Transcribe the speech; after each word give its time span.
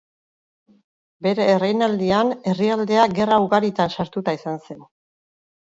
Bere 1.27 1.45
erreinaldian 1.57 2.33
herrialdea 2.53 3.07
gerra 3.21 3.41
ugaritan 3.47 3.95
sartuta 3.99 4.39
izan 4.41 4.63
zen. 4.67 4.87